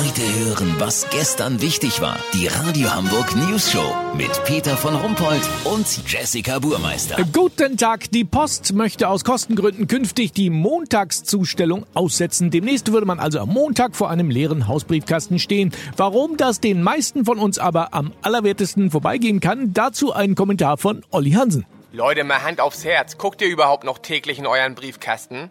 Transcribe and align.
Heute 0.00 0.22
hören, 0.22 0.76
was 0.78 1.10
gestern 1.10 1.60
wichtig 1.60 2.00
war. 2.00 2.16
Die 2.32 2.46
Radio 2.46 2.90
Hamburg 2.90 3.36
News 3.36 3.70
Show 3.70 3.94
mit 4.16 4.30
Peter 4.46 4.74
von 4.74 4.94
Rumpold 4.94 5.42
und 5.64 5.86
Jessica 6.10 6.58
Burmeister. 6.58 7.22
Guten 7.34 7.76
Tag. 7.76 8.10
Die 8.10 8.24
Post 8.24 8.72
möchte 8.72 9.10
aus 9.10 9.24
Kostengründen 9.24 9.88
künftig 9.88 10.32
die 10.32 10.48
Montagszustellung 10.48 11.84
aussetzen. 11.92 12.50
Demnächst 12.50 12.90
würde 12.92 13.06
man 13.06 13.20
also 13.20 13.40
am 13.40 13.50
Montag 13.50 13.94
vor 13.94 14.08
einem 14.08 14.30
leeren 14.30 14.68
Hausbriefkasten 14.68 15.38
stehen. 15.38 15.70
Warum 15.98 16.38
das 16.38 16.60
den 16.60 16.82
meisten 16.82 17.26
von 17.26 17.38
uns 17.38 17.58
aber 17.58 17.92
am 17.92 18.12
allerwertesten 18.22 18.90
vorbeigehen 18.90 19.40
kann, 19.40 19.74
dazu 19.74 20.14
ein 20.14 20.34
Kommentar 20.34 20.78
von 20.78 21.04
Olli 21.10 21.32
Hansen. 21.32 21.66
Leute, 21.92 22.24
mal 22.24 22.42
Hand 22.42 22.62
aufs 22.62 22.86
Herz. 22.86 23.18
Guckt 23.18 23.42
ihr 23.42 23.48
überhaupt 23.48 23.84
noch 23.84 23.98
täglich 23.98 24.38
in 24.38 24.46
euren 24.46 24.74
Briefkasten? 24.74 25.50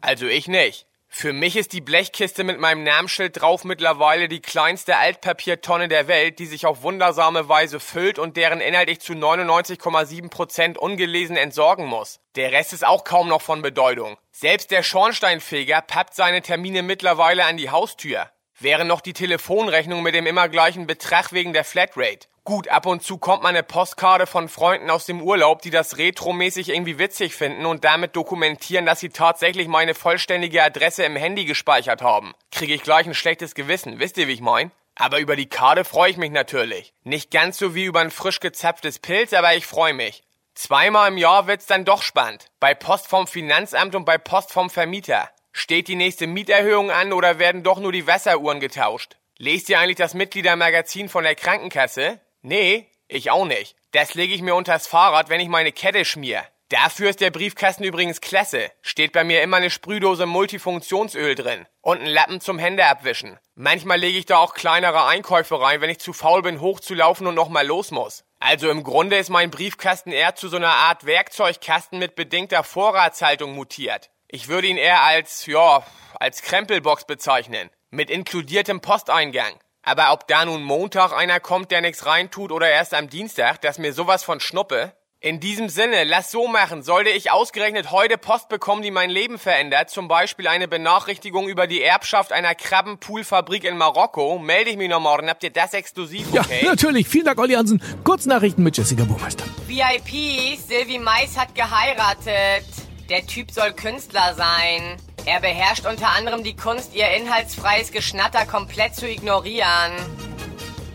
Also 0.00 0.26
ich 0.26 0.46
nicht. 0.46 0.87
Für 1.10 1.32
mich 1.32 1.56
ist 1.56 1.72
die 1.72 1.80
Blechkiste 1.80 2.44
mit 2.44 2.60
meinem 2.60 2.84
Namensschild 2.84 3.40
drauf 3.40 3.64
mittlerweile 3.64 4.28
die 4.28 4.42
kleinste 4.42 4.98
Altpapiertonne 4.98 5.88
der 5.88 6.06
Welt, 6.06 6.38
die 6.38 6.46
sich 6.46 6.66
auf 6.66 6.82
wundersame 6.82 7.48
Weise 7.48 7.80
füllt 7.80 8.18
und 8.18 8.36
deren 8.36 8.60
Inhalt 8.60 8.90
ich 8.90 9.00
zu 9.00 9.14
99,7 9.14 10.28
Prozent 10.28 10.78
ungelesen 10.78 11.36
entsorgen 11.36 11.86
muss. 11.86 12.20
Der 12.36 12.52
Rest 12.52 12.72
ist 12.72 12.86
auch 12.86 13.04
kaum 13.04 13.28
noch 13.28 13.42
von 13.42 13.62
Bedeutung. 13.62 14.18
Selbst 14.30 14.70
der 14.70 14.82
Schornsteinfeger 14.82 15.80
pappt 15.80 16.14
seine 16.14 16.42
Termine 16.42 16.82
mittlerweile 16.82 17.46
an 17.46 17.56
die 17.56 17.70
Haustür. 17.70 18.30
Wäre 18.60 18.84
noch 18.84 19.00
die 19.00 19.12
Telefonrechnung 19.14 20.02
mit 20.02 20.14
dem 20.14 20.26
immer 20.26 20.48
gleichen 20.48 20.86
Betrag 20.86 21.32
wegen 21.32 21.52
der 21.52 21.64
Flatrate. 21.64 22.28
Gut, 22.48 22.68
ab 22.68 22.86
und 22.86 23.02
zu 23.02 23.18
kommt 23.18 23.42
mal 23.42 23.50
eine 23.50 23.62
Postkarte 23.62 24.26
von 24.26 24.48
Freunden 24.48 24.88
aus 24.88 25.04
dem 25.04 25.20
Urlaub, 25.20 25.60
die 25.60 25.68
das 25.68 25.98
retromäßig 25.98 26.70
irgendwie 26.70 26.98
witzig 26.98 27.34
finden 27.34 27.66
und 27.66 27.84
damit 27.84 28.16
dokumentieren, 28.16 28.86
dass 28.86 29.00
sie 29.00 29.10
tatsächlich 29.10 29.68
meine 29.68 29.94
vollständige 29.94 30.62
Adresse 30.62 31.04
im 31.04 31.14
Handy 31.14 31.44
gespeichert 31.44 32.00
haben. 32.00 32.32
Kriege 32.50 32.72
ich 32.72 32.82
gleich 32.82 33.06
ein 33.06 33.12
schlechtes 33.12 33.54
Gewissen, 33.54 33.98
wisst 33.98 34.16
ihr, 34.16 34.28
wie 34.28 34.32
ich 34.32 34.40
mein? 34.40 34.70
Aber 34.94 35.18
über 35.18 35.36
die 35.36 35.50
Karte 35.50 35.84
freue 35.84 36.10
ich 36.10 36.16
mich 36.16 36.30
natürlich. 36.30 36.94
Nicht 37.04 37.30
ganz 37.30 37.58
so 37.58 37.74
wie 37.74 37.84
über 37.84 38.00
ein 38.00 38.10
frisch 38.10 38.40
gezapftes 38.40 38.98
Pilz, 38.98 39.34
aber 39.34 39.54
ich 39.54 39.66
freue 39.66 39.92
mich. 39.92 40.22
Zweimal 40.54 41.10
im 41.10 41.18
Jahr 41.18 41.48
wird's 41.48 41.66
dann 41.66 41.84
doch 41.84 42.00
spannend. 42.00 42.46
Bei 42.60 42.74
Post 42.74 43.08
vom 43.08 43.26
Finanzamt 43.26 43.94
und 43.94 44.06
bei 44.06 44.16
Post 44.16 44.54
vom 44.54 44.70
Vermieter. 44.70 45.28
Steht 45.52 45.86
die 45.86 45.96
nächste 45.96 46.26
Mieterhöhung 46.26 46.90
an 46.90 47.12
oder 47.12 47.38
werden 47.38 47.62
doch 47.62 47.78
nur 47.78 47.92
die 47.92 48.06
Wasseruhren 48.06 48.58
getauscht? 48.58 49.18
Lest 49.36 49.68
ihr 49.68 49.78
eigentlich 49.78 49.98
das 49.98 50.14
Mitgliedermagazin 50.14 51.10
von 51.10 51.24
der 51.24 51.34
Krankenkasse? 51.34 52.22
Nee, 52.42 52.86
ich 53.08 53.30
auch 53.30 53.44
nicht. 53.44 53.76
Das 53.92 54.14
lege 54.14 54.34
ich 54.34 54.42
mir 54.42 54.54
unters 54.54 54.86
Fahrrad, 54.86 55.28
wenn 55.28 55.40
ich 55.40 55.48
meine 55.48 55.72
Kette 55.72 56.04
schmier. 56.04 56.44
Dafür 56.68 57.08
ist 57.08 57.22
der 57.22 57.30
Briefkasten 57.30 57.84
übrigens 57.84 58.20
klasse. 58.20 58.70
Steht 58.82 59.12
bei 59.12 59.24
mir 59.24 59.42
immer 59.42 59.56
eine 59.56 59.70
Sprühdose 59.70 60.26
Multifunktionsöl 60.26 61.34
drin. 61.34 61.66
Und 61.80 62.02
ein 62.02 62.06
Lappen 62.06 62.42
zum 62.42 62.58
Händeabwischen. 62.58 63.38
Manchmal 63.54 63.98
lege 63.98 64.18
ich 64.18 64.26
da 64.26 64.36
auch 64.36 64.52
kleinere 64.52 65.06
Einkäufe 65.06 65.58
rein, 65.58 65.80
wenn 65.80 65.88
ich 65.88 65.98
zu 65.98 66.12
faul 66.12 66.42
bin, 66.42 66.60
hochzulaufen 66.60 67.26
und 67.26 67.34
nochmal 67.34 67.66
los 67.66 67.90
muss. 67.90 68.24
Also 68.38 68.68
im 68.68 68.84
Grunde 68.84 69.16
ist 69.16 69.30
mein 69.30 69.50
Briefkasten 69.50 70.12
eher 70.12 70.34
zu 70.34 70.48
so 70.48 70.56
einer 70.56 70.68
Art 70.68 71.06
Werkzeugkasten 71.06 71.98
mit 71.98 72.14
bedingter 72.14 72.62
Vorratshaltung 72.62 73.54
mutiert. 73.54 74.10
Ich 74.28 74.48
würde 74.48 74.66
ihn 74.66 74.76
eher 74.76 75.02
als, 75.02 75.46
ja, 75.46 75.82
als 76.20 76.42
Krempelbox 76.42 77.06
bezeichnen. 77.06 77.70
Mit 77.90 78.10
inkludiertem 78.10 78.82
Posteingang. 78.82 79.58
Aber 79.88 80.12
ob 80.12 80.28
da 80.28 80.44
nun 80.44 80.62
Montag 80.64 81.14
einer 81.14 81.40
kommt, 81.40 81.70
der 81.70 81.80
nichts 81.80 82.04
reintut 82.04 82.52
oder 82.52 82.68
erst 82.68 82.92
am 82.92 83.08
Dienstag, 83.08 83.62
das 83.62 83.78
mir 83.78 83.94
sowas 83.94 84.22
von 84.22 84.38
Schnuppe. 84.38 84.92
In 85.18 85.40
diesem 85.40 85.70
Sinne, 85.70 86.04
lass 86.04 86.30
so 86.30 86.46
machen. 86.46 86.82
Sollte 86.82 87.08
ich 87.08 87.30
ausgerechnet 87.30 87.90
heute 87.90 88.18
Post 88.18 88.50
bekommen, 88.50 88.82
die 88.82 88.90
mein 88.90 89.08
Leben 89.08 89.38
verändert, 89.38 89.88
zum 89.88 90.06
Beispiel 90.06 90.46
eine 90.46 90.68
Benachrichtigung 90.68 91.48
über 91.48 91.66
die 91.66 91.82
Erbschaft 91.82 92.32
einer 92.32 92.54
Krabbenpoolfabrik 92.54 93.64
in 93.64 93.78
Marokko, 93.78 94.38
melde 94.38 94.68
ich 94.68 94.76
mich 94.76 94.90
noch 94.90 95.00
morgen. 95.00 95.30
Habt 95.30 95.42
ihr 95.42 95.50
das 95.50 95.72
exklusiv, 95.72 96.26
okay? 96.34 96.64
Ja, 96.64 96.68
natürlich. 96.68 97.08
Vielen 97.08 97.24
Dank, 97.24 97.38
Olli 97.40 97.54
Hansen. 97.54 97.82
Kurznachrichten 98.04 98.62
mit 98.62 98.76
Jessica 98.76 99.04
Burmeister. 99.04 99.46
VIP, 99.66 100.58
Sylvie 100.58 100.98
Mais 100.98 101.34
hat 101.38 101.54
geheiratet. 101.54 102.66
Der 103.08 103.26
Typ 103.26 103.50
soll 103.52 103.72
Künstler 103.72 104.34
sein. 104.34 104.98
Er 105.28 105.40
beherrscht 105.40 105.84
unter 105.84 106.08
anderem 106.08 106.42
die 106.42 106.56
Kunst, 106.56 106.94
ihr 106.94 107.10
inhaltsfreies 107.10 107.92
Geschnatter 107.92 108.46
komplett 108.46 108.94
zu 108.94 109.06
ignorieren. 109.06 109.92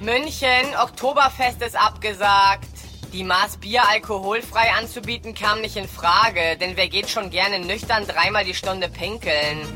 München, 0.02 0.76
Oktoberfest 0.82 1.62
ist 1.62 1.80
abgesagt. 1.80 2.68
Die 3.14 3.24
Maß 3.24 3.58
Bier 3.58 3.88
alkoholfrei 3.88 4.72
anzubieten 4.74 5.36
kam 5.36 5.62
nicht 5.62 5.76
in 5.76 5.88
Frage, 5.88 6.58
denn 6.60 6.76
wer 6.76 6.88
geht 6.88 7.12
schon 7.12 7.30
gerne 7.30 7.60
nüchtern 7.60 8.08
dreimal 8.08 8.44
die 8.44 8.56
Stunde 8.56 8.90
pinkeln? 8.90 9.68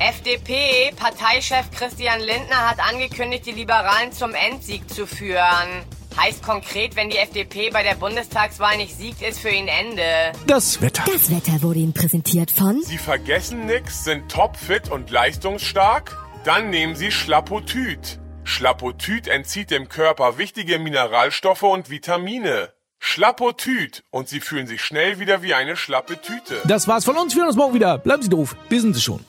FDP, 0.00 0.92
Parteichef 0.96 1.70
Christian 1.70 2.18
Lindner 2.18 2.68
hat 2.68 2.80
angekündigt, 2.80 3.46
die 3.46 3.52
Liberalen 3.52 4.10
zum 4.10 4.34
Endsieg 4.34 4.90
zu 4.92 5.06
führen. 5.06 5.84
Heißt 6.16 6.42
konkret, 6.42 6.96
wenn 6.96 7.10
die 7.10 7.16
FDP 7.16 7.70
bei 7.70 7.82
der 7.82 7.94
Bundestagswahl 7.94 8.76
nicht 8.76 8.96
siegt, 8.96 9.22
ist 9.22 9.40
für 9.40 9.50
ihn 9.50 9.68
Ende. 9.68 10.02
Das 10.46 10.80
Wetter. 10.80 11.04
Das 11.12 11.30
Wetter 11.30 11.62
wurde 11.62 11.80
Ihnen 11.80 11.92
präsentiert 11.92 12.50
von 12.50 12.80
Sie 12.82 12.98
vergessen 12.98 13.66
nix, 13.66 14.04
sind 14.04 14.30
topfit 14.30 14.90
und 14.90 15.10
leistungsstark? 15.10 16.16
Dann 16.44 16.70
nehmen 16.70 16.96
Sie 16.96 17.10
Schlapotüt. 17.10 18.18
Schlapotüt 18.44 19.28
entzieht 19.28 19.70
dem 19.70 19.88
Körper 19.88 20.38
wichtige 20.38 20.78
Mineralstoffe 20.78 21.62
und 21.62 21.90
Vitamine. 21.90 22.72
Schlappotüt 22.98 24.04
und 24.10 24.28
Sie 24.28 24.40
fühlen 24.40 24.66
sich 24.66 24.82
schnell 24.82 25.18
wieder 25.18 25.42
wie 25.42 25.54
eine 25.54 25.76
schlappe 25.76 26.20
Tüte. 26.20 26.60
Das 26.64 26.86
war's 26.86 27.04
von 27.04 27.16
uns. 27.16 27.34
Wir 27.34 27.40
hören 27.40 27.48
uns 27.48 27.56
morgen 27.56 27.74
wieder. 27.74 27.98
Bleiben 27.98 28.22
Sie 28.22 28.28
doof. 28.28 28.54
Wir 28.68 28.80
sind 28.80 28.94
Sie 28.94 29.00
schon. 29.00 29.24